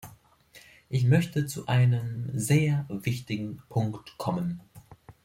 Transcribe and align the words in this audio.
Ich 0.89 1.03
möchte 1.03 1.45
zu 1.45 1.67
einem 1.67 2.31
sehr 2.33 2.87
wichtigen 2.89 3.61
Punkt 3.69 4.17
kommen. 4.17 4.59